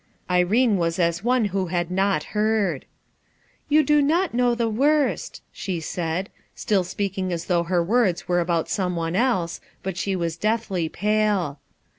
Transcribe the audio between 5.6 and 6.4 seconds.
said,